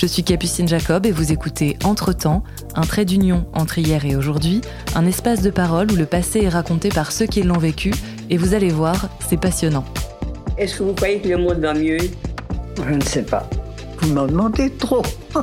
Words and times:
Je 0.00 0.06
suis 0.06 0.24
Capucine 0.24 0.66
Jacob 0.66 1.04
et 1.04 1.10
vous 1.10 1.30
écoutez 1.30 1.76
Entre-temps, 1.84 2.42
un 2.74 2.86
trait 2.86 3.04
d'union 3.04 3.44
entre 3.52 3.76
hier 3.76 4.02
et 4.06 4.16
aujourd'hui, 4.16 4.62
un 4.94 5.04
espace 5.04 5.42
de 5.42 5.50
parole 5.50 5.92
où 5.92 5.94
le 5.94 6.06
passé 6.06 6.40
est 6.40 6.48
raconté 6.48 6.88
par 6.88 7.12
ceux 7.12 7.26
qui 7.26 7.42
l'ont 7.42 7.58
vécu, 7.58 7.92
et 8.30 8.38
vous 8.38 8.54
allez 8.54 8.70
voir, 8.70 9.10
c'est 9.28 9.38
passionnant. 9.38 9.84
Est-ce 10.56 10.78
que 10.78 10.84
vous 10.84 10.94
croyez 10.94 11.20
que 11.20 11.28
le 11.28 11.36
monde 11.36 11.58
va 11.58 11.74
mieux? 11.74 11.98
Je 12.82 12.94
ne 12.94 13.02
sais 13.02 13.24
pas. 13.24 13.46
Vous 13.98 14.14
m'en 14.14 14.26
demandez 14.26 14.70
trop. 14.70 15.02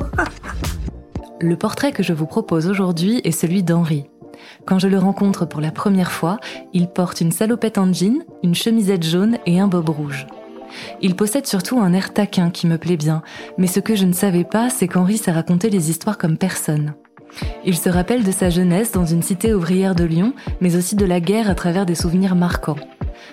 Le 1.40 1.54
portrait 1.54 1.92
que 1.92 2.02
je 2.02 2.12
vous 2.12 2.26
propose 2.26 2.66
aujourd'hui 2.66 3.20
est 3.22 3.30
celui 3.30 3.62
d'Henri. 3.62 4.06
Quand 4.66 4.80
je 4.80 4.88
le 4.88 4.98
rencontre 4.98 5.46
pour 5.46 5.60
la 5.60 5.70
première 5.70 6.10
fois, 6.10 6.38
il 6.72 6.88
porte 6.88 7.20
une 7.20 7.30
salopette 7.30 7.78
en 7.78 7.92
jean, 7.92 8.24
une 8.42 8.56
chemisette 8.56 9.04
jaune 9.04 9.38
et 9.46 9.60
un 9.60 9.68
bob 9.68 9.88
rouge. 9.88 10.26
Il 11.00 11.14
possède 11.16 11.46
surtout 11.46 11.78
un 11.80 11.92
air 11.92 12.12
taquin 12.12 12.50
qui 12.50 12.66
me 12.66 12.78
plaît 12.78 12.96
bien, 12.96 13.22
mais 13.56 13.66
ce 13.66 13.80
que 13.80 13.96
je 13.96 14.04
ne 14.04 14.12
savais 14.12 14.44
pas, 14.44 14.70
c'est 14.70 14.88
qu'Henri 14.88 15.18
sait 15.18 15.32
raconter 15.32 15.70
les 15.70 15.90
histoires 15.90 16.18
comme 16.18 16.38
personne. 16.38 16.94
Il 17.64 17.76
se 17.76 17.88
rappelle 17.88 18.24
de 18.24 18.32
sa 18.32 18.48
jeunesse 18.50 18.92
dans 18.92 19.04
une 19.04 19.22
cité 19.22 19.52
ouvrière 19.52 19.94
de 19.94 20.04
Lyon, 20.04 20.32
mais 20.60 20.76
aussi 20.76 20.96
de 20.96 21.04
la 21.04 21.20
guerre 21.20 21.50
à 21.50 21.54
travers 21.54 21.84
des 21.86 21.94
souvenirs 21.94 22.34
marquants. 22.34 22.76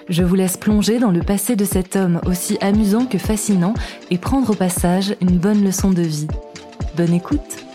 Je 0.10 0.24
vous 0.24 0.36
laisse 0.36 0.58
plonger 0.58 1.00
dans 1.00 1.12
le 1.12 1.22
passé 1.22 1.56
de 1.56 1.66
cet 1.66 1.96
homme 1.96 2.20
aussi 2.26 2.58
amusant 2.62 3.06
que 3.06 3.18
fascinant 3.18 3.74
et 4.12 4.18
prendre 4.18 4.50
au 4.52 4.56
passage 4.56 5.16
une 5.22 5.38
bonne 5.38 5.64
leçon 5.64 5.92
de 5.92 6.02
vie. 6.02 6.28
Bonne 6.98 7.14
écoute 7.14 7.66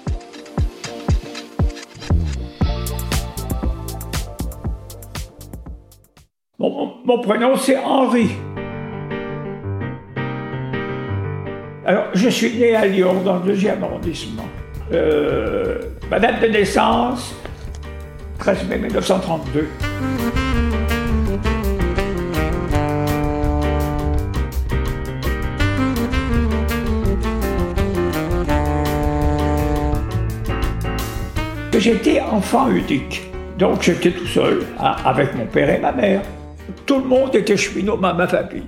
mon- 6.58 6.92
mon 7.04 7.20
prénom, 7.22 7.56
c'est 7.56 7.78
Henri. 7.78 8.30
Alors, 11.90 12.06
je 12.14 12.28
suis 12.28 12.56
né 12.56 12.76
à 12.76 12.86
Lyon, 12.86 13.20
dans 13.24 13.38
le 13.38 13.46
deuxième 13.46 13.82
arrondissement. 13.82 14.46
Euh, 14.92 15.76
ma 16.08 16.20
date 16.20 16.40
de 16.40 16.46
naissance, 16.46 17.34
13 18.38 18.68
mai 18.68 18.78
1932. 18.78 19.68
J'étais 31.76 32.20
enfant 32.20 32.70
unique, 32.70 33.32
donc 33.58 33.82
j'étais 33.82 34.12
tout 34.12 34.28
seul, 34.28 34.60
hein, 34.78 34.94
avec 35.04 35.34
mon 35.34 35.46
père 35.46 35.68
et 35.68 35.80
ma 35.80 35.90
mère. 35.90 36.22
Tout 36.86 37.00
le 37.00 37.06
monde 37.06 37.34
était 37.34 37.56
cheminot 37.56 37.96
dans 37.96 38.14
ma 38.14 38.28
famille. 38.28 38.62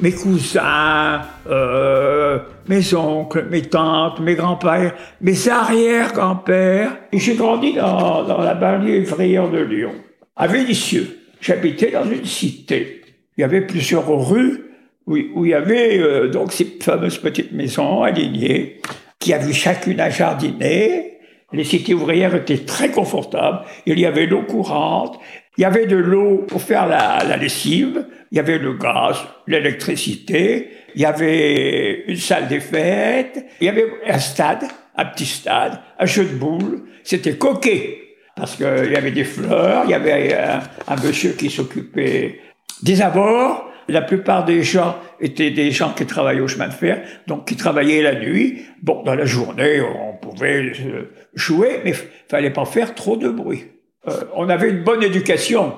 Mes 0.00 0.12
cousins, 0.12 1.22
euh, 1.48 2.40
mes 2.68 2.94
oncles, 2.94 3.46
mes 3.50 3.62
tantes, 3.62 4.20
mes 4.20 4.34
grands-pères, 4.34 4.94
mes 5.20 5.48
arrière-grands-pères. 5.48 6.96
Et 7.12 7.18
j'ai 7.18 7.36
grandi 7.36 7.74
dans, 7.74 8.24
dans 8.24 8.38
la 8.38 8.54
banlieue 8.54 9.02
ouvrière 9.02 9.48
de 9.48 9.58
Lyon, 9.58 9.94
à 10.36 10.46
Vénissieux. 10.46 11.18
J'habitais 11.40 11.92
dans 11.92 12.04
une 12.04 12.24
cité. 12.24 13.02
Il 13.36 13.42
y 13.42 13.44
avait 13.44 13.60
plusieurs 13.60 14.08
rues 14.08 14.64
où, 15.06 15.16
où 15.34 15.44
il 15.44 15.50
y 15.50 15.54
avait 15.54 15.98
euh, 15.98 16.28
donc 16.28 16.52
ces 16.52 16.64
fameuses 16.80 17.18
petites 17.18 17.52
maisons 17.52 18.02
alignées 18.02 18.80
qui 19.18 19.32
avaient 19.32 19.52
chacune 19.52 20.00
un 20.00 20.10
jardinet. 20.10 21.13
Les 21.54 21.64
cités 21.64 21.94
ouvrières 21.94 22.34
étaient 22.34 22.58
très 22.58 22.90
confortables. 22.90 23.60
Il 23.86 23.98
y 23.98 24.06
avait 24.06 24.26
l'eau 24.26 24.42
courante, 24.42 25.20
il 25.56 25.62
y 25.62 25.64
avait 25.64 25.86
de 25.86 25.96
l'eau 25.96 26.44
pour 26.48 26.60
faire 26.62 26.86
la, 26.86 27.36
lessive, 27.36 28.06
il 28.32 28.36
y 28.36 28.40
avait 28.40 28.58
le 28.58 28.74
gaz, 28.74 29.18
l'électricité, 29.46 30.70
il 30.94 31.02
y 31.02 31.04
avait 31.04 32.04
une 32.08 32.16
salle 32.16 32.48
des 32.48 32.60
fêtes, 32.60 33.46
il 33.60 33.66
y 33.66 33.68
avait 33.68 33.86
un 34.06 34.18
stade, 34.18 34.64
un 34.96 35.04
petit 35.04 35.26
stade, 35.26 35.78
un 35.98 36.06
jeu 36.06 36.24
de 36.24 36.34
boules. 36.34 36.82
C'était 37.04 37.36
coquet 37.36 38.00
parce 38.36 38.56
qu'il 38.56 38.90
y 38.92 38.96
avait 38.96 39.12
des 39.12 39.24
fleurs, 39.24 39.84
il 39.84 39.90
y 39.90 39.94
avait 39.94 40.34
un, 40.34 40.60
un 40.88 40.96
monsieur 40.96 41.32
qui 41.32 41.50
s'occupait 41.50 42.40
des 42.82 43.00
abords. 43.00 43.70
La 43.88 44.02
plupart 44.02 44.44
des 44.44 44.62
gens 44.62 44.96
étaient 45.20 45.50
des 45.50 45.70
gens 45.70 45.92
qui 45.92 46.06
travaillaient 46.06 46.40
au 46.40 46.48
chemin 46.48 46.68
de 46.68 46.72
fer, 46.72 47.02
donc 47.26 47.46
qui 47.46 47.56
travaillaient 47.56 48.02
la 48.02 48.14
nuit. 48.14 48.62
Bon, 48.82 49.02
dans 49.02 49.14
la 49.14 49.26
journée, 49.26 49.80
on 49.80 50.16
pouvait 50.16 50.72
euh, 50.80 51.10
jouer, 51.34 51.80
mais 51.84 51.92
fallait 52.28 52.50
pas 52.50 52.64
faire 52.64 52.94
trop 52.94 53.16
de 53.16 53.28
bruit. 53.28 53.64
Euh, 54.08 54.24
on 54.34 54.48
avait 54.48 54.70
une 54.70 54.82
bonne 54.82 55.02
éducation. 55.02 55.74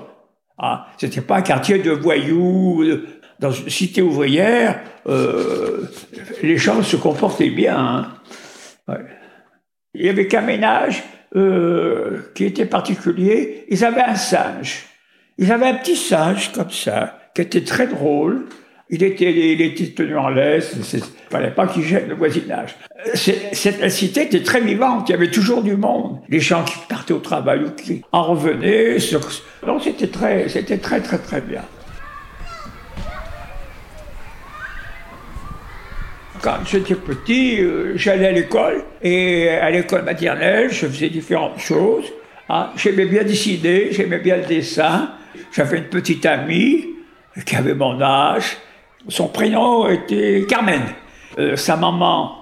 Hein. 0.58 0.82
C'était 0.98 1.20
pas 1.20 1.36
un 1.38 1.42
quartier 1.42 1.78
de 1.78 1.90
voyous. 1.90 2.84
Dans 3.38 3.50
une 3.50 3.68
cité 3.68 4.00
ouvrière, 4.00 4.80
euh, 5.06 5.82
les 6.42 6.56
gens 6.56 6.82
se 6.82 6.96
comportaient 6.96 7.50
bien. 7.50 7.76
hein. 8.88 8.98
Il 9.94 10.06
y 10.06 10.08
avait 10.08 10.26
qu'un 10.26 10.42
ménage 10.42 11.02
qui 12.34 12.44
était 12.44 12.66
particulier. 12.66 13.64
Ils 13.68 13.84
avaient 13.84 14.02
un 14.02 14.14
singe. 14.14 14.86
Ils 15.38 15.52
avaient 15.52 15.66
un 15.66 15.74
petit 15.74 15.96
singe 15.96 16.52
comme 16.52 16.70
ça, 16.70 17.18
qui 17.36 17.42
était 17.42 17.64
très 17.64 17.86
drôle. 17.86 18.46
Il 18.88 19.02
était, 19.02 19.30
il 19.30 19.60
était 19.60 19.88
tenu 19.88 20.16
en 20.16 20.30
laisse. 20.30 20.74
Il 20.94 21.02
fallait 21.30 21.50
pas 21.50 21.66
qu'il 21.66 21.82
gêne 21.82 22.08
le 22.08 22.14
voisinage. 22.14 22.76
Euh, 23.06 23.10
Cette 23.14 23.90
cité 23.90 24.22
était 24.22 24.42
très 24.42 24.60
vivante. 24.60 25.08
Il 25.08 25.12
y 25.12 25.14
avait 25.14 25.30
toujours 25.30 25.62
du 25.62 25.76
monde. 25.76 26.20
Les 26.30 26.40
gens 26.40 26.64
qui 26.64 26.78
partaient 26.88 27.12
au 27.12 27.18
travail 27.18 27.64
ou 27.64 27.70
qui 27.72 28.02
en 28.12 28.22
revenaient. 28.22 28.96
Donc 29.66 29.82
c'était 29.82 30.06
très, 30.06 30.46
très, 30.46 31.00
très, 31.00 31.18
très 31.18 31.40
bien. 31.42 31.62
Quand 36.40 36.58
j'étais 36.64 36.94
petit, 36.94 37.60
euh, 37.60 37.92
j'allais 37.96 38.28
à 38.28 38.32
l'école 38.32 38.84
et 39.02 39.48
à 39.48 39.70
l'école 39.70 40.04
maternelle, 40.04 40.70
je 40.70 40.86
faisais 40.86 41.08
différentes 41.10 41.58
choses. 41.58 42.06
hein. 42.48 42.70
J'aimais 42.76 43.06
bien 43.06 43.24
dessiner, 43.24 43.88
j'aimais 43.90 44.20
bien 44.20 44.36
le 44.36 44.44
dessin. 44.44 45.10
J'avais 45.52 45.78
une 45.78 45.84
petite 45.88 46.24
amie 46.24 46.86
qui 47.44 47.56
avait 47.56 47.74
mon 47.74 48.00
âge. 48.00 48.56
Son 49.08 49.28
prénom 49.28 49.88
était 49.88 50.44
Carmen. 50.48 50.82
Euh, 51.38 51.56
sa 51.56 51.76
maman 51.76 52.36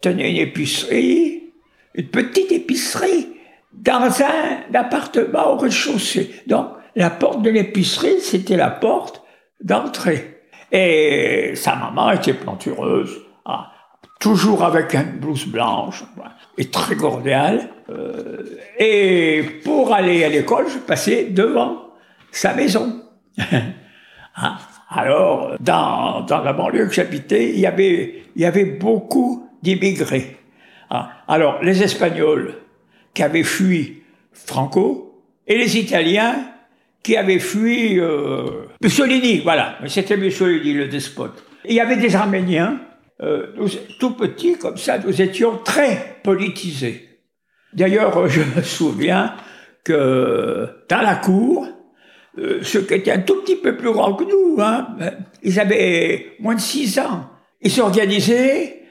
tenait 0.00 0.30
une 0.30 0.36
épicerie, 0.36 1.52
une 1.94 2.08
petite 2.08 2.52
épicerie, 2.52 3.28
dans 3.72 4.10
un 4.22 4.74
appartement 4.74 5.52
au 5.52 5.56
rez-de-chaussée. 5.56 6.42
Donc, 6.46 6.68
la 6.94 7.10
porte 7.10 7.42
de 7.42 7.50
l'épicerie, 7.50 8.20
c'était 8.20 8.56
la 8.56 8.70
porte 8.70 9.22
d'entrée. 9.60 10.42
Et 10.70 11.52
sa 11.54 11.76
maman 11.76 12.12
était 12.12 12.34
plantureuse, 12.34 13.22
hein, 13.46 13.66
toujours 14.20 14.64
avec 14.64 14.94
une 14.94 15.18
blouse 15.18 15.46
blanche, 15.46 16.04
et 16.56 16.70
très 16.70 16.96
cordiale. 16.96 17.68
Euh, 17.90 18.58
et 18.78 19.42
pour 19.64 19.92
aller 19.92 20.24
à 20.24 20.28
l'école, 20.28 20.66
je 20.68 20.78
passais 20.78 21.24
devant 21.24 21.88
sa 22.30 22.54
maison. 22.54 23.02
Hein, 24.36 24.56
Alors, 24.88 25.56
dans, 25.60 26.22
dans 26.22 26.42
la 26.42 26.52
banlieue 26.52 26.86
que 26.86 26.94
j'habitais, 26.94 27.50
il 27.50 27.60
y 27.60 27.66
avait, 27.66 28.22
il 28.34 28.42
y 28.42 28.44
avait 28.44 28.64
beaucoup 28.64 29.48
d'immigrés. 29.62 30.36
Hein, 30.90 31.08
Alors, 31.28 31.62
les 31.62 31.82
Espagnols 31.82 32.54
qui 33.14 33.22
avaient 33.22 33.42
fui 33.42 34.02
Franco 34.32 35.22
et 35.46 35.56
les 35.56 35.78
Italiens 35.78 36.52
qui 37.02 37.16
avaient 37.16 37.40
fui 37.40 37.98
euh, 37.98 38.66
Mussolini, 38.80 39.40
voilà. 39.40 39.78
C'était 39.88 40.16
Mussolini, 40.16 40.72
le 40.72 40.88
despote. 40.88 41.44
Il 41.64 41.74
y 41.74 41.80
avait 41.80 41.96
des 41.96 42.14
Arméniens, 42.14 42.80
euh, 43.20 43.48
tout 43.98 44.12
petits 44.12 44.56
comme 44.56 44.76
ça, 44.76 44.98
nous 44.98 45.20
étions 45.20 45.58
très 45.64 46.20
politisés. 46.22 47.08
D'ailleurs, 47.72 48.28
je 48.28 48.42
me 48.42 48.62
souviens 48.62 49.34
que 49.84 50.68
dans 50.88 51.02
la 51.02 51.16
cour, 51.16 51.66
ceux 52.62 52.82
qui 52.82 52.94
étaient 52.94 53.10
un 53.12 53.20
tout 53.20 53.42
petit 53.42 53.56
peu 53.56 53.76
plus 53.76 53.92
grands 53.92 54.14
que 54.14 54.24
nous, 54.24 54.56
hein, 54.60 54.88
ben, 54.98 55.12
ils 55.42 55.60
avaient 55.60 56.32
moins 56.40 56.54
de 56.54 56.60
six 56.60 56.98
ans. 56.98 57.28
Ils 57.60 57.70
s'organisaient 57.70 58.82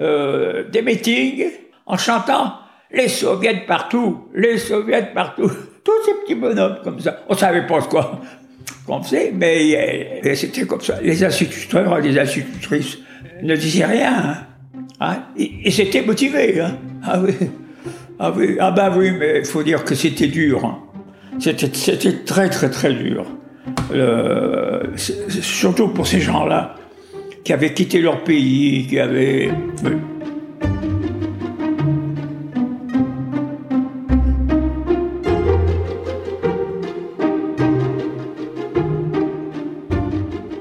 euh, 0.00 0.64
des 0.68 0.82
meetings 0.82 1.46
en 1.86 1.96
chantant 1.96 2.54
les 2.92 3.08
soviets 3.08 3.64
partout, 3.66 4.28
les 4.34 4.58
soviets 4.58 5.10
partout. 5.14 5.50
Tous 5.84 5.92
ces 6.04 6.12
petits 6.22 6.34
bonhommes 6.34 6.78
comme 6.84 7.00
ça. 7.00 7.20
On 7.28 7.34
savait 7.34 7.66
pas 7.66 7.80
quoi 7.82 8.20
qu'on 8.86 9.02
faisait, 9.02 9.32
mais 9.34 10.20
euh, 10.24 10.34
c'était 10.34 10.66
comme 10.66 10.80
ça. 10.82 11.00
Les 11.02 11.24
instituteurs 11.24 11.98
et 11.98 12.02
les 12.02 12.18
institutrices 12.18 12.98
ne 13.42 13.56
disaient 13.56 13.86
rien. 13.86 14.12
hein. 14.14 14.36
Hein, 15.02 15.22
et 15.36 15.50
et 15.64 15.70
c'était 15.70 16.02
motivé. 16.02 16.60
Hein. 16.60 16.76
Ah 17.02 17.18
oui. 17.20 17.32
Ah 18.18 18.30
oui, 18.36 18.56
ah 18.60 18.70
bah 18.70 18.92
oui, 18.94 19.12
mais 19.12 19.38
il 19.38 19.46
faut 19.46 19.62
dire 19.62 19.82
que 19.82 19.94
c'était 19.94 20.26
dur. 20.26 20.78
C'était 21.40 21.68
très 22.24 22.50
très 22.50 22.70
très 22.70 22.92
dur. 22.92 23.24
Euh, 23.92 24.82
surtout 24.96 25.88
pour 25.88 26.06
ces 26.06 26.20
gens-là 26.20 26.74
qui 27.44 27.52
avaient 27.52 27.72
quitté 27.72 28.00
leur 28.00 28.22
pays, 28.22 28.86
qui 28.86 28.98
avaient... 28.98 29.50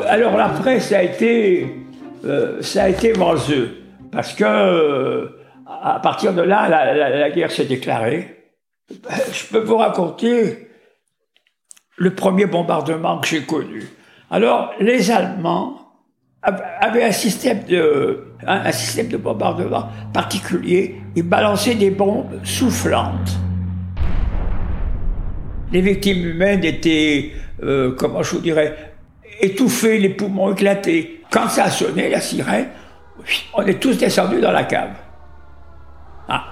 Alors 0.07 0.37
l'après, 0.37 0.79
ça 0.79 0.99
a 0.99 1.03
été, 1.03 1.67
euh, 2.25 2.61
ça 2.61 2.85
a 2.85 2.89
été 2.89 3.11
vaseux, 3.11 3.77
parce 4.11 4.33
que 4.33 4.43
euh, 4.45 5.27
à 5.67 5.99
partir 5.99 6.33
de 6.33 6.41
là, 6.41 6.67
la, 6.67 7.29
guerre 7.29 7.51
s'est 7.51 7.65
déclarée. 7.65 8.51
Je 8.89 9.45
peux 9.51 9.59
vous 9.59 9.77
raconter 9.77 10.68
le 11.99 12.15
premier 12.15 12.45
bombardement 12.45 13.19
que 13.19 13.27
j'ai 13.27 13.43
connu. 13.43 13.83
Alors, 14.31 14.71
les 14.79 15.11
Allemands 15.11 15.91
av- 16.41 16.63
avaient 16.79 17.03
un 17.03 17.11
système 17.11 17.65
de, 17.65 19.17
bombardement 19.17 19.87
particulier. 20.13 21.01
Ils 21.15 21.23
balançaient 21.23 21.75
des 21.75 21.91
bombes 21.91 22.39
soufflantes. 22.43 23.37
Les 25.71 25.81
victimes 25.81 26.25
humaines 26.25 26.63
étaient, 26.63 27.33
euh, 27.61 27.93
comment 27.97 28.23
je 28.23 28.31
vous 28.35 28.41
dirais, 28.41 28.93
étouffées, 29.41 29.99
les 29.99 30.09
poumons 30.09 30.53
éclatés. 30.53 31.21
Quand 31.29 31.49
ça 31.49 31.65
a 31.65 31.69
sonné, 31.69 32.09
la 32.09 32.21
sirène, 32.21 32.69
on 33.53 33.61
est 33.63 33.79
tous 33.79 33.97
descendus 33.97 34.39
dans 34.39 34.51
la 34.53 34.63
cave. 34.63 34.91
Ah, 36.29 36.45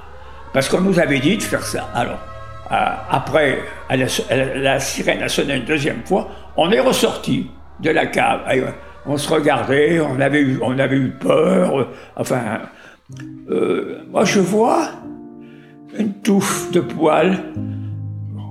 parce 0.53 0.67
qu'on 0.67 0.81
nous 0.81 0.99
avait 0.99 1.19
dit 1.19 1.37
de 1.37 1.41
faire 1.43 1.65
ça. 1.65 1.89
Alors, 1.95 2.19
après, 2.69 3.59
elle 3.89 4.03
a- 4.03 4.21
elle- 4.29 4.61
la 4.61 4.79
sirène 4.79 5.21
a 5.23 5.29
sonné 5.29 5.55
une 5.57 5.65
deuxième 5.65 6.03
fois, 6.05 6.29
on 6.57 6.69
est 6.71 6.79
ressorti 6.79 7.49
de 7.81 7.89
la 7.91 8.07
cave. 8.07 8.41
Euh, 8.51 8.71
on 9.05 9.17
se 9.17 9.31
regardait, 9.31 9.99
on 10.01 10.19
avait 10.19 10.41
eu, 10.41 10.59
on 10.61 10.77
avait 10.77 10.97
eu 10.97 11.09
peur. 11.11 11.79
euh, 11.79 11.85
enfin, 12.15 12.59
euh, 13.49 13.99
moi 14.11 14.25
je 14.25 14.39
vois 14.39 14.89
une 15.97 16.13
touffe 16.21 16.71
de 16.71 16.81
poils. 16.81 17.37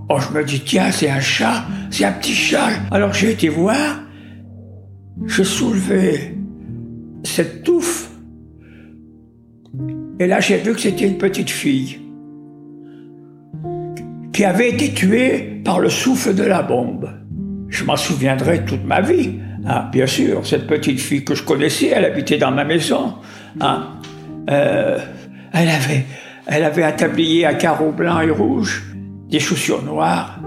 Oh, 0.09 0.19
je 0.21 0.37
me 0.39 0.45
dis, 0.45 0.61
tiens, 0.61 0.91
c'est 0.93 1.11
un 1.11 1.21
chat, 1.21 1.65
c'est 1.91 2.05
un 2.05 2.13
petit 2.13 2.33
chat. 2.33 2.69
Alors 2.93 3.13
j'ai 3.13 3.33
été 3.33 3.49
voir, 3.49 4.01
je 5.27 5.43
soulevais 5.43 6.35
cette 7.25 7.65
touffe. 7.65 8.11
Et 10.19 10.27
là, 10.27 10.41
j'ai 10.41 10.57
vu 10.59 10.73
que 10.73 10.81
c'était 10.81 11.07
une 11.07 11.19
petite 11.19 11.51
fille 11.51 12.01
qui 14.37 14.45
avait 14.45 14.69
été 14.69 14.93
tuée 14.93 15.63
par 15.65 15.81
le 15.81 15.89
souffle 15.89 16.35
de 16.35 16.43
la 16.43 16.61
bombe. 16.61 17.09
Je 17.71 17.85
m'en 17.85 17.97
souviendrai 17.97 18.67
toute 18.67 18.85
ma 18.85 19.01
vie. 19.01 19.37
Ah, 19.67 19.89
bien 19.91 20.07
sûr, 20.07 20.47
cette 20.47 20.67
petite 20.67 21.01
fille 21.01 21.25
que 21.25 21.35
je 21.35 21.43
connaissais, 21.43 21.87
elle 21.87 22.05
habitait 22.05 22.37
dans 22.37 22.51
ma 22.51 22.65
maison. 22.65 23.15
Ah, 23.61 23.95
euh, 24.51 24.99
elle 25.55 25.71
avait, 25.71 26.05
elle 26.47 26.65
avait 26.65 26.83
un 26.83 26.93
tablier 26.93 27.47
à 27.47 27.55
carreaux 27.55 27.93
blancs 27.93 28.25
et 28.25 28.31
rouges, 28.31 28.85
des 29.31 29.41
chaussures 29.41 29.83
noires. 29.83 30.39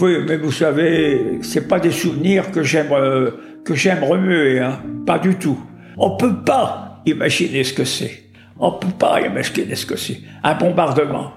Oui, 0.00 0.18
mais 0.28 0.36
vous 0.36 0.52
savez, 0.52 1.40
c'est 1.42 1.66
pas 1.66 1.80
des 1.80 1.90
souvenirs 1.90 2.52
que 2.52 2.62
j'aime 2.62 2.92
euh, 2.92 3.32
remuer, 3.66 4.60
hein. 4.60 4.78
Pas 5.04 5.18
du 5.18 5.34
tout. 5.34 5.58
On 5.96 6.16
peut 6.16 6.42
pas 6.42 7.02
imaginer 7.06 7.64
ce 7.64 7.72
que 7.72 7.84
c'est. 7.84 8.24
On 8.58 8.72
peut 8.72 8.88
pas 8.98 9.20
imaginer 9.20 9.74
ce 9.74 9.86
que 9.86 9.96
c'est. 9.96 10.18
Un 10.42 10.54
bombardement. 10.54 11.32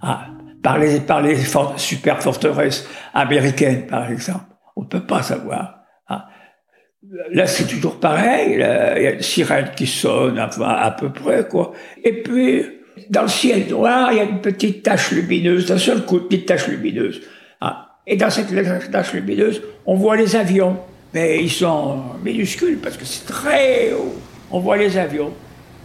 Ah, 0.00 0.28
par 0.62 0.78
les 0.78 1.36
super 1.76 2.22
forteresses 2.22 2.88
américaines, 3.14 3.86
par 3.86 4.10
exemple. 4.10 4.44
On 4.76 4.84
peut 4.84 5.04
pas 5.04 5.22
savoir. 5.22 5.80
Ah. 6.08 6.28
Là, 7.32 7.46
c'est 7.46 7.66
toujours 7.66 8.00
pareil. 8.00 8.54
Il 8.54 8.60
y 8.60 8.62
a 9.06 9.12
une 9.12 9.22
sirène 9.22 9.70
qui 9.76 9.86
sonne, 9.86 10.38
à 10.38 10.96
peu 10.98 11.10
près, 11.10 11.46
quoi. 11.48 11.72
Et 12.02 12.22
puis, 12.22 12.64
dans 13.10 13.22
le 13.22 13.28
ciel 13.28 13.68
noir, 13.68 14.12
il 14.12 14.18
y 14.18 14.20
a 14.20 14.24
une 14.24 14.40
petite 14.40 14.82
tache 14.82 15.10
lumineuse, 15.12 15.66
d'un 15.66 15.78
seul 15.78 16.04
coup, 16.04 16.18
une 16.18 16.28
petite 16.28 16.46
tache 16.46 16.68
lumineuse. 16.68 17.22
Ah. 17.60 17.98
Et 18.06 18.16
dans 18.16 18.30
cette 18.30 18.90
tache 18.90 19.12
lumineuse, 19.12 19.62
on 19.86 19.94
voit 19.94 20.16
les 20.16 20.36
avions. 20.36 20.78
Mais 21.14 21.42
ils 21.42 21.50
sont 21.50 22.02
minuscules 22.24 22.78
parce 22.78 22.96
que 22.96 23.04
c'est 23.04 23.26
très 23.26 23.92
haut. 23.92 24.14
On 24.50 24.60
voit 24.60 24.76
les 24.76 24.96
avions. 24.96 25.32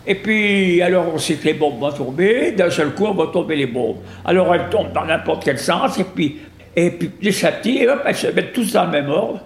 Et 0.05 0.15
puis, 0.15 0.81
alors 0.81 1.13
on 1.13 1.17
sait 1.17 1.35
que 1.35 1.45
les 1.45 1.53
bombes 1.53 1.79
vont 1.79 1.91
tomber, 1.91 2.53
d'un 2.53 2.69
seul 2.69 2.91
coup, 2.93 3.11
vont 3.11 3.27
tomber 3.27 3.57
les 3.57 3.65
bombes. 3.65 3.97
Alors 4.23 4.55
elles 4.55 4.69
tombent 4.69 4.93
dans 4.93 5.03
n'importe 5.03 5.43
quel 5.43 5.59
sens, 5.59 5.99
et 5.99 6.05
puis, 6.05 6.37
et 6.73 6.91
puis 6.91 7.45
à 7.45 7.49
hop, 7.91 8.01
elles 8.05 8.15
se 8.15 8.27
mettent 8.27 8.53
tous 8.53 8.71
dans 8.71 8.85
le 8.85 8.91
même 8.91 9.09
ordre. 9.09 9.41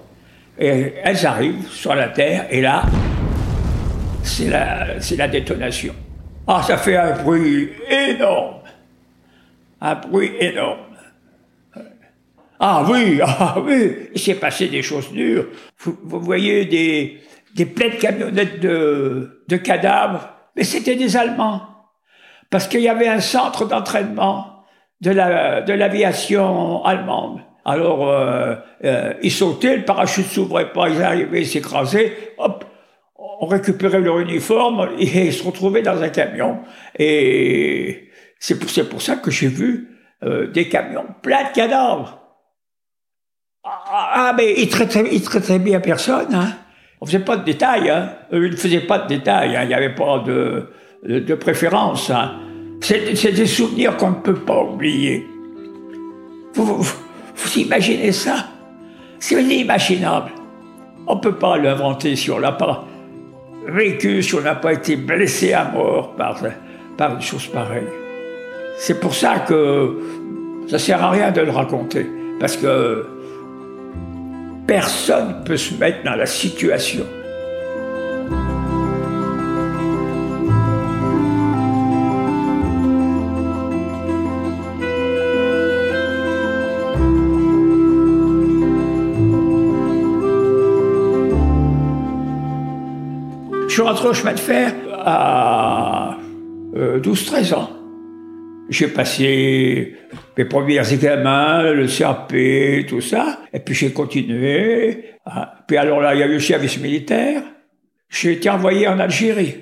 Et 0.59 0.93
elles 1.03 1.25
arrivent 1.25 1.67
sur 1.67 1.95
la 1.95 2.09
Terre, 2.09 2.45
et 2.51 2.61
là, 2.61 2.83
c'est 4.21 4.49
la, 4.49 4.99
c'est 4.99 5.15
la 5.15 5.27
détonation. 5.27 5.95
Ah, 6.45 6.61
ça 6.61 6.77
fait 6.77 6.97
un 6.97 7.23
bruit 7.23 7.69
énorme. 7.89 8.57
Un 9.79 9.95
bruit 9.95 10.31
énorme. 10.39 10.77
Ah 12.63 12.85
oui, 12.87 13.19
ah 13.25 13.55
oui, 13.59 14.09
il 14.13 14.21
s'est 14.21 14.35
passé 14.35 14.67
des 14.67 14.83
choses 14.83 15.11
dures. 15.11 15.47
Vous, 15.79 16.19
voyez 16.19 16.65
des, 16.65 17.19
des 17.55 17.65
pleines 17.65 17.97
camionnettes 17.97 18.59
de, 18.59 19.43
de 19.47 19.57
cadavres, 19.57 20.29
mais 20.55 20.63
c'était 20.63 20.95
des 20.95 21.17
Allemands. 21.17 21.63
Parce 22.51 22.67
qu'il 22.67 22.81
y 22.81 22.87
avait 22.87 23.07
un 23.07 23.19
centre 23.19 23.65
d'entraînement 23.65 24.63
de 25.01 25.09
la, 25.09 25.61
de 25.61 25.73
l'aviation 25.73 26.85
allemande. 26.85 27.39
Alors, 27.65 28.07
euh, 28.07 28.55
euh, 28.83 29.13
ils 29.23 29.31
sautaient, 29.31 29.77
le 29.77 29.85
parachute 29.85 30.27
s'ouvrait 30.27 30.71
pas, 30.71 30.89
ils 30.89 31.01
arrivaient, 31.01 31.41
ils 31.41 31.47
s'écrasaient, 31.47 32.33
hop, 32.37 32.65
on 33.15 33.47
récupérait 33.47 34.01
leur 34.01 34.19
uniforme 34.19 34.89
et 34.99 35.05
ils 35.27 35.33
se 35.33 35.43
retrouvaient 35.43 35.81
dans 35.81 35.99
un 35.99 36.09
camion. 36.09 36.59
Et 36.99 38.09
c'est 38.37 38.59
pour, 38.59 38.69
pour 38.89 39.01
ça 39.01 39.15
que 39.15 39.31
j'ai 39.31 39.47
vu 39.47 39.97
euh, 40.23 40.45
des 40.45 40.69
camions 40.69 41.05
pleins 41.23 41.49
de 41.49 41.55
cadavres. 41.55 42.20
Ah, 44.13 44.33
mais 44.35 44.53
ils 44.57 44.67
traitaient, 44.67 45.07
ils 45.11 45.21
traitaient 45.21 45.59
bien 45.59 45.79
personne. 45.79 46.33
Hein. 46.33 46.53
On 46.99 47.05
faisait 47.05 47.19
pas 47.19 47.37
de 47.37 47.45
détails. 47.45 47.89
Hein. 47.89 48.09
Eux, 48.33 48.47
ils 48.47 48.51
ne 48.51 48.57
faisaient 48.57 48.81
pas 48.81 48.99
de 48.99 49.07
détails. 49.07 49.55
Hein. 49.55 49.61
Il 49.63 49.69
n'y 49.69 49.73
avait 49.73 49.95
pas 49.95 50.19
de, 50.19 50.67
de, 51.03 51.35
préférence. 51.35 52.09
Hein. 52.09 52.33
C'est, 52.81 53.31
des 53.31 53.45
souvenirs 53.45 53.95
qu'on 53.95 54.09
ne 54.09 54.15
peut 54.15 54.35
pas 54.35 54.61
oublier. 54.61 55.25
Vous, 56.55 56.85
imaginez 57.55 58.11
ça? 58.11 58.47
C'est 59.17 59.41
inimaginable. 59.41 60.31
On 61.07 61.15
ne 61.15 61.21
peut 61.21 61.35
pas 61.35 61.57
l'inventer 61.57 62.15
si 62.17 62.29
on 62.31 62.37
l'a 62.37 62.51
pas 62.51 62.85
vécu, 63.67 64.21
si 64.21 64.35
on 64.35 64.41
n'a 64.41 64.55
pas 64.55 64.73
été 64.73 64.97
blessé 64.97 65.53
à 65.53 65.71
mort 65.71 66.15
par, 66.15 66.41
par 66.97 67.15
une 67.15 67.21
chose 67.21 67.47
pareille. 67.47 67.87
C'est 68.77 68.99
pour 68.99 69.13
ça 69.13 69.39
que 69.39 69.97
ça 70.67 70.79
sert 70.79 71.01
à 71.01 71.11
rien 71.11 71.31
de 71.31 71.41
le 71.41 71.51
raconter. 71.51 72.05
Parce 72.39 72.57
que 72.57 73.20
personne 74.71 75.39
ne 75.39 75.43
peut 75.43 75.57
se 75.57 75.73
mettre 75.73 76.01
dans 76.05 76.15
la 76.15 76.25
situation. 76.25 77.05
Je 93.67 93.73
suis 93.73 93.81
rentré 93.81 94.07
au 94.07 94.13
chemin 94.13 94.31
de 94.31 94.39
fer 94.39 94.73
à 95.03 96.17
euh, 96.77 97.01
12-13 97.01 97.55
ans. 97.55 97.80
J'ai 98.71 98.87
passé 98.87 99.97
mes 100.37 100.45
premiers 100.45 100.79
examens, 100.79 101.73
le 101.73 101.87
CAP, 101.87 102.33
tout 102.87 103.01
ça, 103.01 103.39
et 103.51 103.59
puis 103.59 103.75
j'ai 103.75 103.91
continué. 103.91 105.09
Ah, 105.25 105.55
Puis 105.67 105.75
alors 105.75 105.99
là, 105.99 106.15
il 106.15 106.21
y 106.21 106.23
a 106.23 106.25
eu 106.25 106.35
le 106.35 106.39
service 106.39 106.79
militaire. 106.79 107.43
J'ai 108.07 108.31
été 108.31 108.49
envoyé 108.49 108.87
en 108.87 108.97
Algérie. 108.97 109.57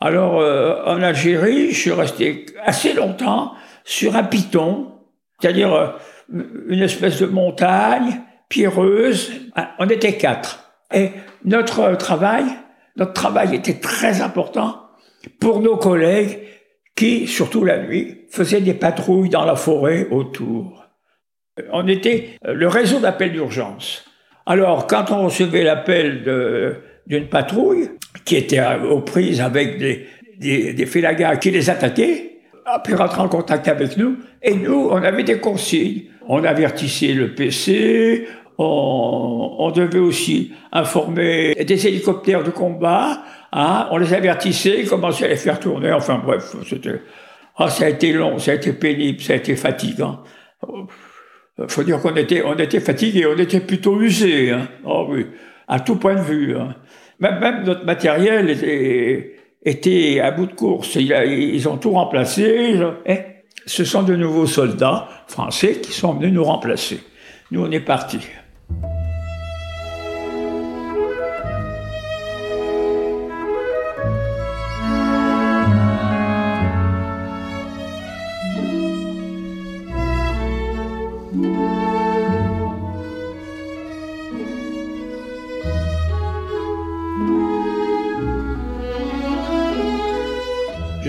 Alors, 0.00 0.40
euh, 0.40 0.82
en 0.86 1.02
Algérie, 1.02 1.72
je 1.72 1.78
suis 1.78 1.92
resté 1.92 2.46
assez 2.64 2.94
longtemps 2.94 3.52
sur 3.84 4.16
un 4.16 4.24
piton, 4.24 4.92
c'est-à-dire 5.38 5.74
euh, 5.74 5.88
une 6.68 6.82
espèce 6.82 7.20
de 7.20 7.26
montagne 7.26 8.22
pierreuse. 8.48 9.30
On 9.78 9.90
était 9.90 10.16
quatre. 10.16 10.70
Et 10.90 11.10
notre 11.44 11.94
travail, 11.96 12.46
notre 12.96 13.12
travail 13.12 13.54
était 13.54 13.78
très 13.78 14.22
important 14.22 14.86
pour 15.38 15.60
nos 15.60 15.76
collègues 15.76 16.46
qui, 16.96 17.26
surtout 17.26 17.64
la 17.64 17.78
nuit, 17.78 18.22
faisaient 18.30 18.60
des 18.60 18.74
patrouilles 18.74 19.28
dans 19.28 19.44
la 19.44 19.54
forêt 19.54 20.08
autour. 20.10 20.86
On 21.72 21.86
était 21.86 22.30
euh, 22.46 22.54
le 22.54 22.66
réseau 22.68 22.98
d'appel 22.98 23.32
d'urgence. 23.32 24.04
Alors, 24.46 24.86
quand 24.86 25.10
on 25.10 25.24
recevait 25.24 25.64
l'appel 25.64 26.22
d'une 27.06 27.26
patrouille 27.28 27.90
qui 28.24 28.36
était 28.36 28.62
aux 28.88 29.00
prises 29.00 29.40
avec 29.40 29.78
des, 29.78 30.06
des, 30.38 30.74
qui 31.40 31.50
les 31.50 31.70
attaquaient, 31.70 32.38
a 32.64 32.78
pu 32.78 32.94
rentrer 32.94 33.22
en 33.22 33.28
contact 33.28 33.66
avec 33.68 33.96
nous. 33.96 34.18
Et 34.42 34.54
nous, 34.54 34.88
on 34.90 35.02
avait 35.02 35.24
des 35.24 35.38
consignes. 35.38 36.04
On 36.28 36.44
avertissait 36.44 37.12
le 37.12 37.34
PC, 37.34 38.26
on 38.58 39.72
devait 39.74 39.98
aussi 39.98 40.52
informer 40.72 41.54
des 41.54 41.86
hélicoptères 41.86 42.42
de 42.42 42.50
combat. 42.50 43.22
Hein, 43.52 43.88
on 43.90 43.98
les 43.98 44.12
avertissait, 44.12 44.84
commençait 44.84 45.26
à 45.26 45.28
les 45.28 45.36
faire 45.36 45.58
tourner. 45.60 45.92
Enfin 45.92 46.20
bref, 46.24 46.54
c'était... 46.68 47.00
Ah, 47.56 47.70
ça 47.70 47.86
a 47.86 47.88
été 47.88 48.12
long, 48.12 48.38
ça 48.38 48.50
a 48.50 48.54
été 48.54 48.72
pénible, 48.72 49.20
ça 49.22 49.32
a 49.32 49.36
été 49.36 49.56
fatigant. 49.56 50.22
Faut 51.68 51.82
dire 51.82 52.00
qu'on 52.00 52.14
était, 52.16 52.42
on 52.44 52.54
était 52.56 52.80
fatigué, 52.80 53.26
on 53.26 53.38
était 53.38 53.60
plutôt 53.60 54.00
usé. 54.00 54.50
Hein. 54.50 54.68
Oh 54.84 55.06
oui, 55.08 55.26
à 55.68 55.80
tout 55.80 55.96
point 55.96 56.16
de 56.16 56.20
vue. 56.20 56.56
Hein. 56.56 56.74
Même, 57.18 57.40
même 57.40 57.64
notre 57.64 57.84
matériel 57.86 58.50
était, 58.50 59.36
était 59.64 60.20
à 60.20 60.32
bout 60.32 60.46
de 60.46 60.52
course. 60.52 60.96
Ils, 60.96 61.68
ont 61.68 61.78
tout 61.78 61.92
remplacé. 61.92 62.78
Et 63.06 63.18
ce 63.64 63.84
sont 63.84 64.02
de 64.02 64.14
nouveaux 64.14 64.46
soldats 64.46 65.08
français 65.26 65.80
qui 65.80 65.92
sont 65.92 66.14
venus 66.14 66.32
nous 66.32 66.44
remplacer. 66.44 67.00
Nous, 67.50 67.64
on 67.64 67.70
est 67.70 67.80
partis. 67.80 68.20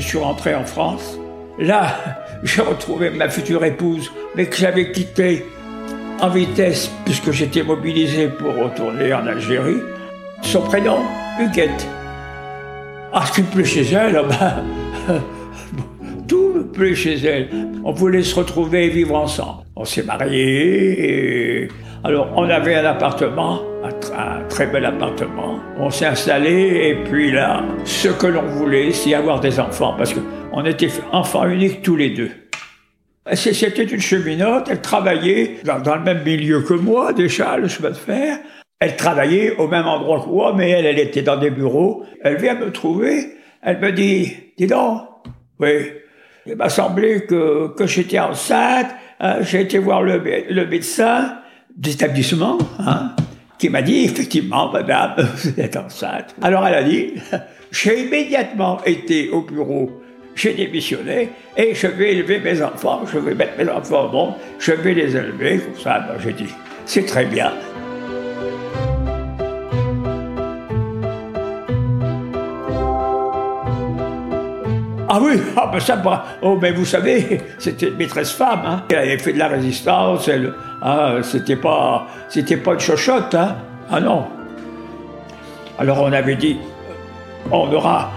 Suis 0.07 0.17
rentré 0.17 0.55
en 0.55 0.65
France. 0.65 1.19
Là, 1.59 1.87
j'ai 2.43 2.61
retrouvé 2.61 3.09
ma 3.09 3.29
future 3.29 3.63
épouse, 3.63 4.11
mais 4.35 4.45
que 4.45 4.55
j'avais 4.55 4.91
quittée 4.91 5.45
en 6.19 6.29
vitesse 6.29 6.91
puisque 7.05 7.31
j'étais 7.31 7.63
mobilisé 7.63 8.27
pour 8.27 8.55
retourner 8.55 9.13
en 9.13 9.25
Algérie. 9.27 9.81
Son 10.41 10.61
prénom, 10.61 10.99
Huguette. 11.39 11.87
Ah, 13.13 13.25
ce 13.25 13.33
qui 13.33 13.41
plaît 13.41 13.65
chez 13.65 13.93
elle, 13.93 14.21
ben, 14.29 14.63
tout 16.27 16.53
me 16.55 16.63
plaît 16.63 16.95
chez 16.95 17.15
elle. 17.15 17.49
On 17.83 17.91
voulait 17.91 18.23
se 18.23 18.35
retrouver 18.35 18.85
et 18.85 18.89
vivre 18.89 19.15
ensemble. 19.15 19.63
On 19.75 19.85
s'est 19.85 20.03
mariés 20.03 21.69
alors 22.03 22.29
on 22.35 22.49
avait 22.49 22.75
un 22.75 22.85
appartement 22.85 23.61
très 24.57 24.65
bel 24.65 24.85
appartement. 24.85 25.59
On 25.77 25.91
s'est 25.91 26.07
installé 26.07 26.89
et 26.89 26.95
puis 27.07 27.31
là, 27.31 27.63
ce 27.85 28.07
que 28.07 28.25
l'on 28.25 28.41
voulait, 28.41 28.91
c'est 28.91 29.13
avoir 29.13 29.39
des 29.39 29.59
enfants 29.59 29.93
parce 29.95 30.15
qu'on 30.15 30.65
était 30.65 30.89
enfants 31.11 31.45
uniques 31.47 31.83
tous 31.83 31.95
les 31.95 32.09
deux. 32.09 32.31
C'était 33.33 33.83
une 33.83 34.01
cheminote, 34.01 34.67
elle 34.67 34.81
travaillait 34.81 35.57
dans, 35.63 35.93
le 35.93 36.01
même 36.01 36.23
milieu 36.23 36.61
que 36.61 36.73
moi, 36.73 37.13
déjà, 37.13 37.55
le 37.57 37.67
chemin 37.67 37.91
de 37.91 37.97
fer. 37.97 38.39
Elle 38.79 38.95
travaillait 38.95 39.55
au 39.57 39.67
même 39.67 39.85
endroit 39.85 40.21
que 40.21 40.29
moi, 40.29 40.55
mais 40.57 40.71
elle, 40.71 40.87
elle 40.87 40.97
était 40.97 41.21
dans 41.21 41.37
des 41.37 41.51
bureaux. 41.51 42.03
Elle 42.23 42.37
vient 42.37 42.55
me 42.55 42.71
trouver, 42.71 43.35
elle 43.61 43.79
me 43.79 43.91
dit, 43.91 44.33
dis 44.57 44.65
donc, 44.65 45.03
oui, 45.59 45.91
il 46.47 46.55
m'a 46.55 46.69
semblé 46.69 47.27
que, 47.27 47.75
que 47.75 47.85
j'étais 47.85 48.17
enceinte, 48.17 48.87
hein, 49.19 49.35
j'ai 49.41 49.61
été 49.61 49.77
voir 49.77 50.01
le, 50.01 50.17
le 50.49 50.65
médecin 50.65 51.35
d'établissement, 51.75 52.57
hein, 52.79 53.11
qui 53.57 53.69
m'a 53.69 53.81
dit, 53.81 54.05
effectivement, 54.05 54.71
madame, 54.73 55.15
vous 55.17 55.59
êtes 55.59 55.75
enceinte. 55.75 56.35
Alors 56.41 56.65
elle 56.65 56.75
a 56.75 56.83
dit, 56.83 57.13
j'ai 57.71 58.05
immédiatement 58.05 58.83
été 58.85 59.29
au 59.29 59.41
bureau, 59.41 60.01
j'ai 60.35 60.53
démissionné, 60.53 61.29
et 61.55 61.73
je 61.73 61.87
vais 61.87 62.13
élever 62.13 62.39
mes 62.39 62.61
enfants, 62.61 63.01
je 63.11 63.17
vais 63.17 63.33
mettre 63.33 63.57
mes 63.57 63.69
enfants 63.69 64.05
au 64.05 64.11
monde, 64.11 64.33
je 64.59 64.73
vais 64.73 64.93
les 64.93 65.15
élever, 65.15 65.59
comme 65.59 65.81
ça, 65.81 65.99
ben, 65.99 66.15
j'ai 66.23 66.33
dit, 66.33 66.49
c'est 66.85 67.05
très 67.05 67.25
bien. 67.25 67.51
Ah 75.17 75.19
oui, 75.19 75.41
ah 75.55 75.71
ben 75.73 76.01
bah, 76.03 76.25
oh, 76.43 76.59
mais 76.61 76.71
vous 76.71 76.85
savez, 76.85 77.41
c'était 77.57 77.87
une 77.87 77.95
maîtresse 77.95 78.33
femme, 78.33 78.61
hein. 78.63 78.83
Elle 78.89 78.97
avait 78.97 79.17
fait 79.17 79.33
de 79.33 79.39
la 79.39 79.47
résistance, 79.47 80.27
elle, 80.27 80.53
ah, 80.79 81.15
c'était 81.23 81.55
pas, 81.55 82.05
c'était 82.29 82.57
pas 82.57 82.73
une 82.73 82.79
chochotte, 82.79 83.33
hein. 83.33 83.55
Ah 83.89 83.99
non. 83.99 84.27
Alors 85.79 86.03
on 86.03 86.13
avait 86.13 86.35
dit, 86.35 86.59
on 87.51 87.73
aura 87.73 88.11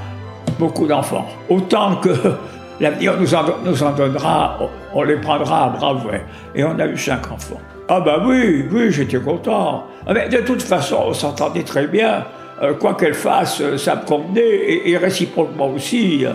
beaucoup 0.59 0.87
d'enfants. 0.87 1.26
Autant 1.49 1.97
que 1.97 2.11
l'avenir 2.80 3.14
nous 3.19 3.83
en, 3.83 3.92
donnera, 3.92 4.59
on 4.92 5.02
les 5.02 5.16
prendra 5.16 5.64
à 5.64 5.69
bras 5.71 5.95
ouverts. 5.95 6.26
Et 6.54 6.62
on 6.64 6.78
a 6.78 6.87
eu 6.87 6.99
cinq 6.99 7.33
enfants. 7.33 7.62
Ah 7.88 8.00
bah 8.00 8.23
oui, 8.23 8.69
oui, 8.71 8.92
j'étais 8.92 9.21
content. 9.21 9.87
Ah, 10.07 10.12
mais 10.12 10.28
de 10.28 10.42
toute 10.42 10.61
façon, 10.61 11.04
on 11.07 11.14
s'entendait 11.14 11.62
très 11.62 11.87
bien. 11.87 12.26
Euh, 12.62 12.75
quoi 12.75 12.92
qu'elle 12.92 13.14
fasse, 13.14 13.62
ça 13.78 13.97
me 13.97 14.04
convenait, 14.04 14.87
et, 14.87 14.99
réciproquement 14.99 15.71
aussi. 15.71 16.26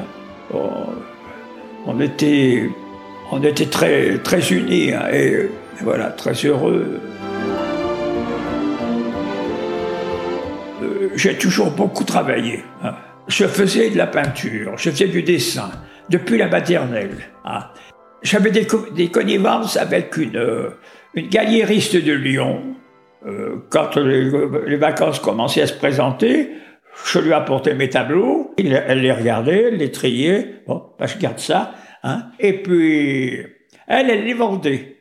On 1.87 1.99
était, 1.99 2.69
on 3.31 3.43
était 3.43 3.67
très, 3.67 4.17
très 4.19 4.51
unis, 4.51 4.91
hein, 4.91 5.07
et 5.13 5.49
voilà, 5.81 6.09
très 6.09 6.33
heureux. 6.33 6.99
Euh, 10.81 11.09
j'ai 11.15 11.37
toujours 11.37 11.71
beaucoup 11.71 12.03
travaillé. 12.03 12.63
Hein. 12.83 12.95
Je 13.27 13.45
faisais 13.45 13.89
de 13.89 13.97
la 13.97 14.07
peinture, 14.07 14.73
je 14.77 14.89
faisais 14.89 15.07
du 15.07 15.23
dessin, 15.23 15.71
depuis 16.09 16.37
la 16.37 16.47
maternelle. 16.47 17.17
Hein. 17.45 17.59
J'avais 18.23 18.51
des, 18.51 18.65
connivences 19.09 19.77
avec 19.77 20.17
une, 20.17 20.37
euh, 20.37 20.69
une 21.13 21.27
galliériste 21.27 21.95
de 21.95 22.13
Lyon. 22.13 22.75
Euh, 23.27 23.57
quand 23.69 23.95
les, 23.97 24.77
vacances 24.77 25.19
commençaient 25.19 25.61
à 25.61 25.67
se 25.67 25.73
présenter, 25.73 26.51
je 27.05 27.19
lui 27.19 27.33
apportais 27.33 27.73
mes 27.73 27.89
tableaux, 27.89 28.44
elle 28.57 29.01
les 29.01 29.11
regardait, 29.11 29.63
elle 29.69 29.77
les 29.77 29.91
triait, 29.91 30.61
bon, 30.67 30.83
ben, 30.97 31.07
je 31.07 31.17
garde 31.17 31.39
ça, 31.39 31.73
hein. 32.03 32.31
et 32.39 32.53
puis 32.53 33.45
elle, 33.87 34.09
elle 34.09 34.23
les 34.23 34.33
vendait. 34.33 34.97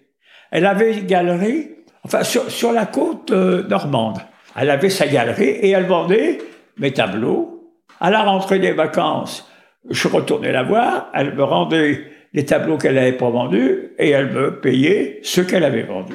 Elle 0.50 0.66
avait 0.66 0.96
une 0.96 1.06
galerie, 1.06 1.70
enfin 2.04 2.22
sur, 2.22 2.72
la 2.72 2.86
côte 2.86 3.30
euh, 3.30 3.66
normande. 3.66 4.18
Elle 4.56 4.70
avait 4.70 4.90
sa 4.90 5.06
galerie 5.06 5.48
et 5.48 5.70
elle 5.70 5.86
vendait 5.86 6.38
mes 6.78 6.92
tableaux. 6.92 7.72
À 8.00 8.10
la 8.10 8.22
rentrée 8.22 8.58
des 8.58 8.72
vacances, 8.72 9.50
je 9.88 10.08
retournais 10.08 10.52
la 10.52 10.62
voir, 10.62 11.10
elle 11.14 11.34
me 11.34 11.44
rendait 11.44 12.04
les 12.32 12.44
tableaux 12.44 12.76
qu'elle 12.76 12.94
n'avait 12.94 13.16
pas 13.16 13.30
vendus 13.30 13.92
et 13.98 14.10
elle 14.10 14.30
me 14.30 14.60
payait 14.60 15.20
ce 15.22 15.40
qu'elle 15.40 15.64
avait 15.64 15.82
vendu. 15.82 16.14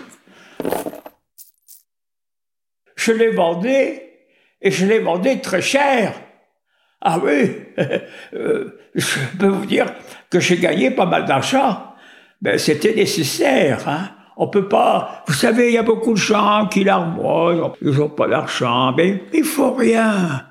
Je 2.95 3.13
les 3.13 3.29
vendais 3.29 4.09
et 4.61 4.71
je 4.71 4.85
les 4.85 4.99
vendais 4.99 5.37
très 5.37 5.61
cher. 5.61 6.13
Ah 7.01 7.19
oui, 7.23 7.51
euh, 8.33 8.81
je 8.93 9.19
peux 9.37 9.47
vous 9.47 9.65
dire 9.65 9.85
que 10.29 10.39
j'ai 10.39 10.57
gagné 10.57 10.91
pas 10.91 11.05
mal 11.05 11.25
d'argent. 11.25 11.93
Ben, 12.41 12.57
c'était 12.57 12.93
nécessaire. 12.93 13.87
Hein. 13.87 14.09
On 14.37 14.47
peut 14.47 14.67
pas. 14.67 15.23
Vous 15.27 15.33
savez, 15.33 15.67
il 15.67 15.73
y 15.73 15.77
a 15.77 15.83
beaucoup 15.83 16.13
de 16.13 16.17
gens 16.17 16.67
qui 16.67 16.83
larmoient, 16.83 17.73
ils 17.81 17.91
n'ont 17.91 18.09
pas 18.09 18.27
d'argent, 18.27 18.93
mais 18.95 19.23
il 19.33 19.43
faut 19.43 19.73
rien. 19.73 20.45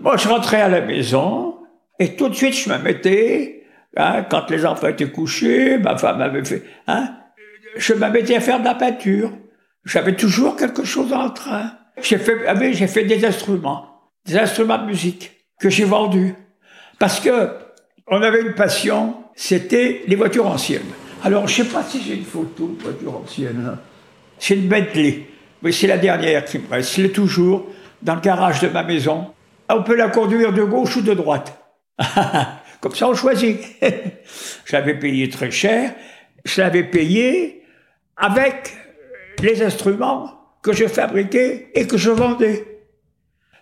Moi, 0.00 0.16
je 0.16 0.28
rentrais 0.28 0.62
à 0.62 0.68
la 0.68 0.80
maison 0.80 1.56
et 1.98 2.16
tout 2.16 2.28
de 2.28 2.34
suite, 2.34 2.54
je 2.54 2.70
me 2.70 2.78
mettais, 2.78 3.64
hein, 3.96 4.24
quand 4.30 4.50
les 4.50 4.64
enfants 4.66 4.88
étaient 4.88 5.10
couchés, 5.10 5.78
ma 5.78 5.96
femme 5.96 6.20
avait 6.20 6.44
fait, 6.44 6.62
hein, 6.86 7.14
je 7.76 7.94
me 7.94 8.08
mettais 8.08 8.36
à 8.36 8.40
faire 8.40 8.60
de 8.60 8.64
la 8.64 8.74
peinture. 8.74 9.32
J'avais 9.84 10.16
toujours 10.16 10.56
quelque 10.56 10.84
chose 10.84 11.12
en 11.12 11.30
train. 11.30 11.72
J'ai 12.00 12.18
fait, 12.18 12.46
ah 12.46 12.54
j'ai 12.72 12.86
fait 12.86 13.04
des 13.04 13.24
instruments, 13.24 14.10
des 14.26 14.38
instruments 14.38 14.78
de 14.78 14.86
musique 14.86 15.35
que 15.58 15.70
j'ai 15.70 15.84
vendus. 15.84 16.34
Parce 16.98 17.20
que 17.20 17.50
on 18.08 18.22
avait 18.22 18.42
une 18.42 18.54
passion, 18.54 19.16
c'était 19.34 20.02
les 20.06 20.16
voitures 20.16 20.46
anciennes. 20.46 20.82
Alors, 21.24 21.48
je 21.48 21.62
sais 21.62 21.68
pas 21.68 21.82
si 21.82 22.00
j'ai 22.02 22.14
une 22.14 22.24
photo 22.24 22.68
de 22.68 22.82
voiture 22.82 23.16
ancienne. 23.16 23.64
Hein. 23.66 23.78
C'est 24.38 24.54
une 24.54 24.68
Bentley. 24.68 25.26
Mais 25.62 25.72
c'est 25.72 25.86
la 25.86 25.98
dernière 25.98 26.44
qui 26.44 26.58
me 26.58 26.68
reste. 26.68 27.00
Je 27.00 27.06
toujours 27.08 27.66
dans 28.02 28.14
le 28.14 28.20
garage 28.20 28.60
de 28.60 28.68
ma 28.68 28.82
maison. 28.82 29.32
On 29.68 29.82
peut 29.82 29.96
la 29.96 30.08
conduire 30.08 30.52
de 30.52 30.62
gauche 30.62 30.96
ou 30.96 31.02
de 31.02 31.14
droite. 31.14 31.58
Comme 32.80 32.94
ça, 32.94 33.08
on 33.08 33.14
choisit. 33.14 33.58
je 34.64 34.72
l'avais 34.72 34.94
payé 34.94 35.28
très 35.28 35.50
cher. 35.50 35.94
Je 36.44 36.60
l'avais 36.60 36.84
payé 36.84 37.64
avec 38.16 38.74
les 39.42 39.62
instruments 39.62 40.30
que 40.62 40.72
je 40.72 40.86
fabriquais 40.86 41.70
et 41.74 41.86
que 41.86 41.96
je 41.96 42.10
vendais. 42.10 42.75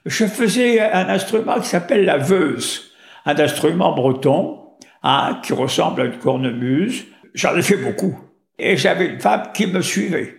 Je 0.07 0.27
faisais 0.27 0.81
un 0.81 1.09
instrument 1.09 1.59
qui 1.61 1.69
s'appelle 1.69 2.05
la 2.05 2.19
veuse, 2.19 2.93
un 3.25 3.39
instrument 3.39 3.95
breton 3.95 4.61
hein, 5.03 5.41
qui 5.43 5.55
ressemble 5.55 6.03
à 6.03 6.05
une 6.05 6.19
cornemuse, 6.19 7.07
J'en 7.35 7.57
ai 7.57 7.63
fait 7.63 7.79
beaucoup. 7.79 8.17
Et 8.59 8.77
j'avais 8.77 9.07
une 9.07 9.21
femme 9.21 9.51
qui 9.53 9.67
me 9.67 9.81
suivait. 9.81 10.37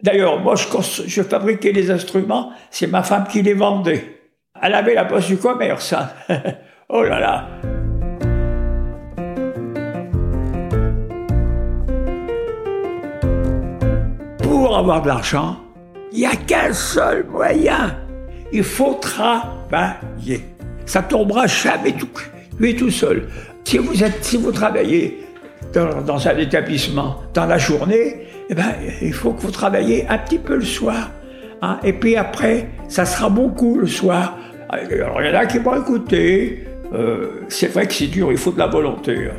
D'ailleurs, 0.00 0.38
moi, 0.38 0.54
je, 0.54 1.22
fabriquais 1.22 1.72
les 1.72 1.90
instruments, 1.90 2.52
c'est 2.70 2.86
ma 2.86 3.02
femme 3.02 3.26
qui 3.26 3.42
les 3.42 3.54
vendait. 3.54 4.20
Elle 4.62 4.74
avait 4.74 4.94
la 4.94 5.04
poste 5.04 5.26
du 5.26 5.36
commerce. 5.36 5.92
Hein. 5.92 6.08
oh 6.88 7.02
là 7.02 7.18
là. 7.18 7.48
Pour 14.40 14.76
avoir 14.76 15.02
de 15.02 15.08
l'argent, 15.08 15.56
il 16.12 16.20
n'y 16.20 16.26
a 16.26 16.36
qu'un 16.36 16.72
seul 16.72 17.26
moyen. 17.26 17.96
Il 18.52 18.64
faut 18.64 18.94
travailler. 18.94 20.44
Ça 20.86 21.02
tombera 21.02 21.46
jamais 21.46 21.92
tout, 21.92 22.08
lui 22.58 22.74
tout 22.74 22.90
seul. 22.90 23.28
Si 23.64 23.78
vous, 23.78 24.02
êtes, 24.02 24.24
si 24.24 24.36
vous 24.36 24.50
travaillez 24.50 25.24
dans, 25.72 26.28
un 26.28 26.36
établissement 26.36 27.22
dans 27.34 27.46
la 27.46 27.58
journée, 27.58 28.26
eh 28.48 28.54
ben, 28.54 28.74
il 29.00 29.12
faut 29.12 29.32
que 29.32 29.42
vous 29.42 29.52
travaillez 29.52 30.06
un 30.08 30.18
petit 30.18 30.38
peu 30.38 30.56
le 30.56 30.64
soir. 30.64 31.10
Hein. 31.62 31.78
Et 31.84 31.92
puis 31.92 32.16
après, 32.16 32.68
ça 32.88 33.04
sera 33.04 33.28
beaucoup 33.28 33.78
le 33.78 33.86
soir. 33.86 34.36
Alors, 34.68 35.22
il 35.22 35.28
y 35.28 35.30
en 35.30 35.38
a 35.38 35.46
qui 35.46 35.58
vont 35.58 35.80
écouter. 35.80 36.66
Euh, 36.92 37.42
c'est 37.48 37.68
vrai 37.68 37.86
que 37.86 37.92
c'est 37.92 38.08
dur, 38.08 38.32
il 38.32 38.38
faut 38.38 38.50
de 38.50 38.58
la 38.58 38.66
volonté. 38.66 39.28
Hein. 39.30 39.36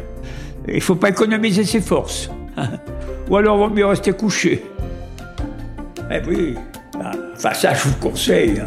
Il 0.67 0.75
ne 0.75 0.79
faut 0.79 0.95
pas 0.95 1.09
économiser 1.09 1.65
ses 1.65 1.81
forces. 1.81 2.29
Hein. 2.55 2.69
Ou 3.29 3.35
alors, 3.37 3.57
il 3.57 3.59
vaut 3.59 3.75
mieux 3.75 3.85
rester 3.85 4.13
couché. 4.13 4.63
Mais 6.09 6.21
oui, 6.27 6.55
enfin 7.33 7.53
ça, 7.53 7.73
je 7.73 7.87
vous 7.87 7.95
conseille. 7.95 8.61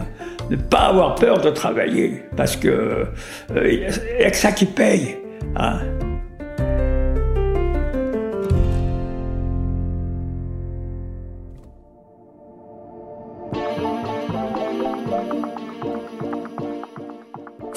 Ne 0.50 0.56
pas 0.56 0.88
avoir 0.88 1.14
peur 1.14 1.40
de 1.40 1.50
travailler, 1.50 2.22
parce 2.36 2.56
que 2.56 3.06
euh, 3.56 3.90
a 4.24 4.30
que 4.30 4.36
ça 4.36 4.52
qui 4.52 4.66
paye. 4.66 5.16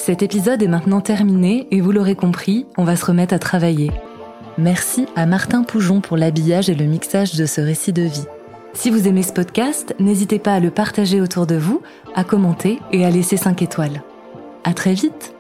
Cet 0.08 0.24
épisode 0.24 0.64
est 0.64 0.70
maintenant 0.70 1.02
terminé 1.02 1.68
et 1.70 1.82
vous 1.82 1.92
l'aurez 1.92 2.16
compris, 2.16 2.66
on 2.78 2.86
va 2.86 2.96
se 2.96 3.04
remettre 3.04 3.34
à 3.34 3.40
travailler. 3.40 3.92
Merci 4.58 5.06
à 5.18 5.26
Martin 5.26 5.64
Poujon 5.64 6.00
pour 6.00 6.16
l'habillage 6.16 6.70
et 6.70 6.76
le 6.76 6.86
mixage 6.86 7.36
de 7.36 7.46
ce 7.46 7.60
récit 7.60 7.92
de 7.92 8.04
vie. 8.04 8.26
Si 8.78 8.92
vous 8.92 9.08
aimez 9.08 9.24
ce 9.24 9.34
podcast, 9.34 9.96
n'hésitez 9.98 10.38
pas 10.38 10.54
à 10.54 10.60
le 10.60 10.70
partager 10.70 11.20
autour 11.20 11.48
de 11.48 11.56
vous, 11.56 11.82
à 12.14 12.24
commenter 12.24 12.78
et 12.92 13.06
à 13.06 13.10
laisser 13.10 13.36
5 13.36 13.64
étoiles. 13.64 14.04
À 14.64 14.76
très 14.76 14.94
vite! 14.94 15.34